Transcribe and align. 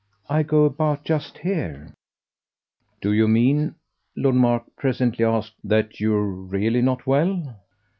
"I 0.27 0.41
go 0.41 0.65
about 0.65 1.03
just 1.03 1.37
here." 1.37 1.93
"Do 3.01 3.13
you 3.13 3.27
mean," 3.27 3.75
Lord 4.15 4.33
Mark 4.33 4.63
presently 4.75 5.23
asked, 5.23 5.53
"that 5.63 5.99
you're 5.99 6.25
really 6.25 6.81
not 6.81 7.05
well?" 7.05 7.55